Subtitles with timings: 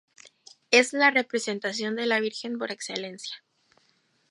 [0.71, 3.43] Es la representación de La Virgen por excelencia.